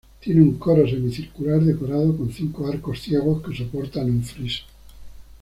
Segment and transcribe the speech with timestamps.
[0.19, 4.63] Tiene un coro semicircular decorado con cinco arcos ciegos que soportan un friso.